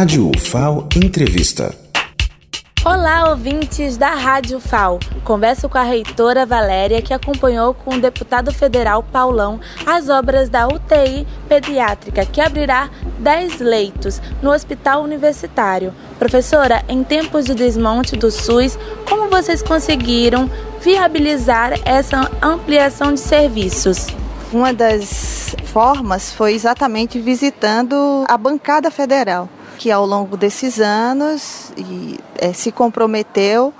Rádio 0.00 0.30
UFAO 0.34 0.88
Entrevista. 0.96 1.76
Olá, 2.82 3.28
ouvintes 3.28 3.98
da 3.98 4.14
Rádio 4.14 4.58
FAO. 4.58 4.98
Converso 5.22 5.68
com 5.68 5.76
a 5.76 5.82
reitora 5.82 6.46
Valéria, 6.46 7.02
que 7.02 7.12
acompanhou 7.12 7.74
com 7.74 7.96
o 7.96 8.00
deputado 8.00 8.50
federal 8.50 9.02
Paulão 9.02 9.60
as 9.84 10.08
obras 10.08 10.48
da 10.48 10.66
UTI 10.66 11.26
pediátrica, 11.46 12.24
que 12.24 12.40
abrirá 12.40 12.88
10 13.18 13.60
leitos 13.60 14.22
no 14.40 14.50
Hospital 14.52 15.02
Universitário. 15.02 15.92
Professora, 16.18 16.82
em 16.88 17.04
tempos 17.04 17.44
de 17.44 17.54
desmonte 17.54 18.16
do 18.16 18.30
SUS, 18.30 18.78
como 19.06 19.28
vocês 19.28 19.62
conseguiram 19.62 20.50
viabilizar 20.80 21.78
essa 21.84 22.26
ampliação 22.40 23.12
de 23.12 23.20
serviços? 23.20 24.06
Uma 24.50 24.72
das 24.72 25.54
formas 25.66 26.32
foi 26.32 26.54
exatamente 26.54 27.20
visitando 27.20 28.24
a 28.26 28.38
bancada 28.38 28.90
federal, 28.90 29.46
que 29.80 29.90
ao 29.90 30.04
longo 30.04 30.36
desses 30.36 30.78
anos 30.78 31.72
e, 31.74 32.20
é, 32.36 32.52
se 32.52 32.70
comprometeu 32.70 33.72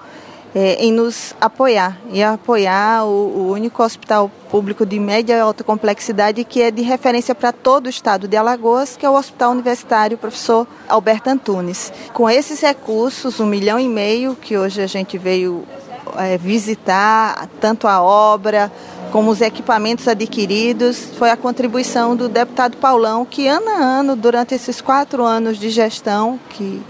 é, 0.55 0.83
em 0.83 0.91
nos 0.91 1.35
apoiar 1.39 1.99
e 2.11 2.23
apoiar 2.23 3.05
o, 3.05 3.09
o, 3.09 3.53
único 3.53 3.83
hospital 3.83 4.31
público 4.51 4.87
de 4.87 4.99
média 4.99 5.37
e 5.37 5.41
alta 5.41 5.63
complexidade 5.63 6.43
que 6.43 6.63
é 6.63 6.71
de 6.71 6.81
referência 6.81 7.35
para 7.35 7.53
todo 7.53 7.85
o 7.85 7.91
estado 7.91 8.27
de 8.27 8.35
Alagoas, 8.35 8.97
que 8.97 9.05
é 9.05 9.11
o 9.11 9.15
Hospital 9.15 9.51
Universitário 9.51 10.17
Professor 10.17 10.67
Alberto 10.89 11.29
Antunes. 11.29 11.93
Com 12.15 12.31
esses 12.31 12.63
recursos, 12.63 13.39
um 13.39 13.45
milhão 13.45 13.79
e 13.79 13.87
meio 13.87 14.35
que 14.35 14.57
hoje 14.57 14.81
a 14.81 14.87
gente 14.87 15.19
veio 15.19 15.67
é, 16.17 16.39
visitar, 16.39 17.47
tanto 17.61 17.87
a 17.87 18.01
obra 18.01 18.73
como 19.11 19.31
os 19.31 19.41
equipamentos 19.41 20.07
adquiridos, 20.07 21.11
foi 21.19 21.31
a 21.31 21.37
contribuição 21.37 22.15
do 22.15 22.29
deputado 22.29 22.77
Paulão, 22.77 23.25
que 23.25 23.47
ano 23.47 23.69
a 23.69 23.77
ano, 23.77 24.17
durante 24.17 24.55
esses 24.55 24.81
quatro 24.81 25.25
anos 25.25 25.59
de 25.59 25.69
gestão 25.71 26.39
que 26.51 26.81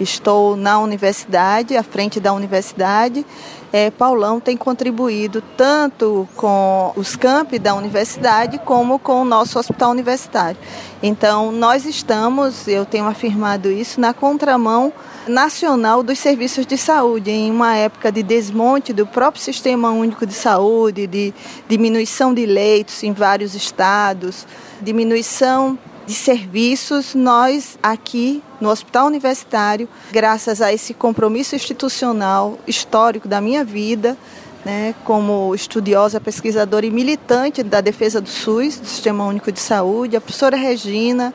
estou 0.00 0.56
na 0.56 0.78
universidade, 0.78 1.76
à 1.76 1.82
frente 1.82 2.20
da 2.20 2.32
universidade, 2.32 3.24
é, 3.72 3.90
Paulão 3.90 4.38
tem 4.40 4.56
contribuído 4.56 5.42
tanto 5.56 6.28
com 6.36 6.92
os 6.96 7.16
campi 7.16 7.58
da 7.58 7.74
universidade 7.74 8.58
como 8.58 8.98
com 8.98 9.22
o 9.22 9.24
nosso 9.24 9.58
hospital 9.58 9.90
universitário. 9.90 10.56
Então, 11.02 11.52
nós 11.52 11.84
estamos, 11.84 12.66
eu 12.68 12.86
tenho 12.86 13.06
afirmado 13.06 13.70
isso, 13.70 14.00
na 14.00 14.14
contramão 14.14 14.92
nacional 15.26 16.02
dos 16.02 16.18
serviços 16.18 16.64
de 16.64 16.78
saúde, 16.78 17.30
em 17.30 17.50
uma 17.50 17.74
época 17.76 18.12
de 18.12 18.22
desmonte 18.22 18.92
do 18.92 19.06
próprio 19.06 19.42
Sistema 19.42 19.90
Único 19.90 20.24
de 20.24 20.32
Saúde, 20.32 21.06
de 21.06 21.34
diminuição 21.68 22.32
de 22.32 22.46
leitos 22.46 23.02
em 23.02 23.12
vários 23.12 23.54
estados, 23.54 24.46
diminuição 24.80 25.78
de 26.06 26.14
serviços, 26.14 27.14
nós 27.14 27.76
aqui 27.82 28.42
no 28.60 28.70
Hospital 28.70 29.06
Universitário, 29.06 29.88
graças 30.12 30.62
a 30.62 30.72
esse 30.72 30.94
compromisso 30.94 31.56
institucional 31.56 32.58
histórico 32.66 33.26
da 33.26 33.40
minha 33.40 33.64
vida, 33.64 34.16
né, 34.64 34.94
como 35.04 35.54
estudiosa, 35.54 36.20
pesquisadora 36.20 36.86
e 36.86 36.90
militante 36.90 37.62
da 37.62 37.80
defesa 37.80 38.20
do 38.20 38.28
SUS, 38.28 38.78
do 38.78 38.86
Sistema 38.86 39.24
Único 39.24 39.50
de 39.50 39.60
Saúde, 39.60 40.16
a 40.16 40.20
professora 40.20 40.56
Regina, 40.56 41.34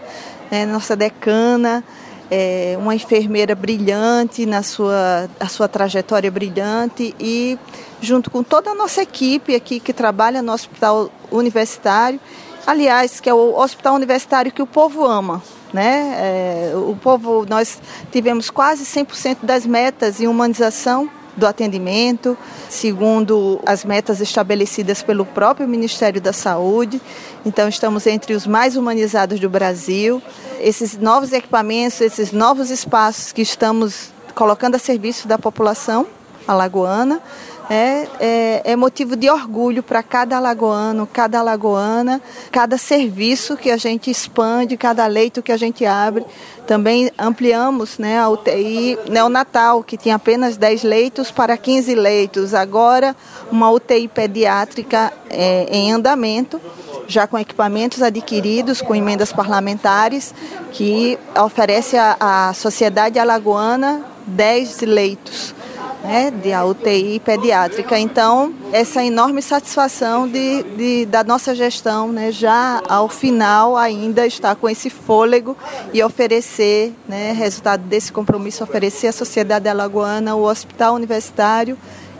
né, 0.50 0.66
nossa 0.66 0.96
decana, 0.96 1.84
é, 2.30 2.78
uma 2.80 2.96
enfermeira 2.96 3.54
brilhante 3.54 4.46
na 4.46 4.64
sua, 4.64 5.30
a 5.38 5.48
sua 5.48 5.68
trajetória 5.68 6.32
brilhante 6.32 7.14
e 7.20 7.60
junto 8.02 8.32
com 8.32 8.42
toda 8.42 8.72
a 8.72 8.76
nossa 8.76 9.02
equipe 9.02 9.54
aqui 9.54 9.82
que 9.82 9.92
trabalha 9.92 10.42
no 10.42 10.54
Hospital 10.54 11.12
Universitário, 11.30 12.22
aliás, 12.66 13.20
que 13.20 13.30
é 13.30 13.34
o 13.34 13.58
hospital 13.58 13.95
universitário 13.95 14.52
que 14.52 14.62
o 14.62 14.67
povo 14.67 15.06
ama. 15.06 15.42
Né? 15.73 16.16
É, 16.17 16.73
o 16.76 16.95
povo, 16.95 17.45
nós 17.50 17.80
tivemos 18.12 18.50
quase 18.50 18.84
100% 18.84 19.38
das 19.44 19.66
metas 19.66 20.20
em 20.20 20.28
humanização 20.28 21.09
do 21.36 21.48
atendimento, 21.48 22.38
segundo 22.70 23.62
as 23.66 23.86
metas 23.86 24.20
estabelecidas 24.20 25.02
pelo 25.02 25.25
próprio 25.25 25.68
Ministério 25.68 26.19
da 26.19 26.34
Saúde. 26.34 27.02
Então, 27.46 27.69
estamos 27.69 28.06
entre 28.06 28.34
os 28.34 28.46
mais 28.46 28.75
humanizados 28.75 29.40
do 29.40 29.50
Brasil. 29.50 30.22
Esses 30.59 30.97
novos 30.97 31.31
equipamentos, 31.31 32.02
esses 32.02 32.31
novos 32.31 32.69
espaços 32.69 33.31
que 33.31 33.41
estamos 33.41 34.12
colocando 34.36 34.75
a 34.75 34.80
serviço 34.80 35.28
da 35.28 35.38
população 35.38 36.06
alagoana, 36.47 37.22
é, 37.70 38.08
é, 38.20 38.62
é 38.72 38.76
motivo 38.76 39.16
de 39.16 39.30
orgulho 39.30 39.82
para 39.82 40.04
cada 40.04 40.38
alagoano, 40.38 41.08
cada 41.12 41.40
alagoana, 41.40 42.22
cada 42.52 42.78
serviço 42.78 43.56
que 43.56 43.70
a 43.72 43.78
gente 43.78 44.10
expande, 44.10 44.76
cada 44.78 45.06
leito 45.08 45.42
que 45.42 45.52
a 45.52 45.58
gente 45.58 45.86
abre. 45.86 46.26
Também 46.68 47.12
ampliamos 47.18 47.98
né, 47.98 48.20
a 48.20 48.30
UTI 48.30 48.98
neonatal, 49.10 49.84
que 49.84 49.98
tinha 49.98 50.16
apenas 50.16 50.58
10 50.58 50.84
leitos 50.84 51.32
para 51.32 51.58
15 51.58 51.96
leitos. 51.96 52.54
Agora, 52.54 53.16
uma 53.52 53.70
UTI 53.70 54.08
pediátrica 54.08 55.12
é, 55.30 55.68
em 55.72 55.92
andamento 55.92 56.60
já 57.08 57.28
com 57.28 57.38
equipamentos 57.38 58.02
adquiridos, 58.02 58.82
com 58.82 58.96
emendas 58.96 59.34
parlamentares, 59.34 60.34
que 60.72 61.20
oferece 61.36 61.98
à 61.98 62.54
sociedade 62.56 63.20
alagoana 63.20 64.06
10 64.26 64.82
leitos 64.82 65.54
né, 66.03 66.31
de 66.31 66.51
a 66.53 66.66
UTI 66.66 67.19
pediátrica. 67.19 67.97
Então, 67.97 68.53
essa 68.72 69.03
enorme 69.03 69.41
satisfação 69.41 70.28
de, 70.28 70.63
de, 70.63 71.06
da 71.06 71.23
nossa 71.23 71.53
gestão, 71.53 72.12
né, 72.12 72.31
já 72.31 72.81
ao 72.88 73.07
final 73.07 73.78
ainda 73.78 74.25
estar 74.25 74.56
com 74.56 74.69
esse 74.69 74.89
fôlego 74.89 75.56
e 75.94 76.03
oferecer, 76.03 76.94
né, 77.07 77.31
resultado 77.34 77.84
desse 77.84 78.12
compromisso, 78.12 78.63
oferecer 78.63 79.07
à 79.07 79.12
sociedade 79.12 79.67
alagoana 79.67 80.35
o 80.35 80.44
hospital 80.44 80.95
universitário 80.95 81.78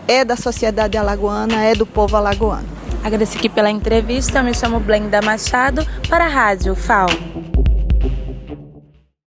é 0.08 0.26
da 0.26 0.36
sociedade 0.36 0.98
alagoana, 0.98 1.64
é 1.64 1.74
do 1.74 1.86
povo 1.86 2.18
alagoano. 2.18 2.68
Agradeço 3.04 3.38
aqui 3.38 3.50
pela 3.50 3.70
entrevista, 3.70 4.44
me 4.44 4.54
chamo 4.54 4.80
Blenda 4.80 5.22
Machado 5.22 5.86
para 6.08 6.26
a 6.26 6.28
Rádio 6.28 6.76
FAO. 6.76 7.51